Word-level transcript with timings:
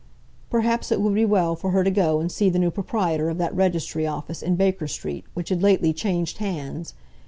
Perhaps 0.49 0.91
it 0.91 0.99
would 0.99 1.13
be 1.13 1.25
well 1.25 1.55
for 1.55 1.69
her 1.69 1.83
to 1.83 1.91
go 1.91 2.19
and 2.21 2.31
see 2.31 2.49
the 2.49 2.57
new 2.57 2.71
proprietor 2.71 3.29
of 3.29 3.37
that 3.37 3.53
registry 3.53 4.07
office, 4.07 4.41
in 4.41 4.55
Baker 4.55 4.87
Street, 4.87 5.25
which 5.35 5.49
had 5.49 5.61
lately 5.61 5.93
changed 5.93 6.39
hands. 6.39 6.95